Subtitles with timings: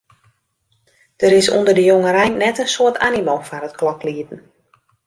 [1.21, 4.39] Der is ûnder de jongerein net in soad animo foar it kloklieden.